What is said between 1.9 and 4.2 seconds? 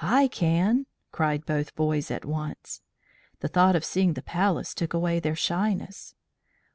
at once. The thought of seeing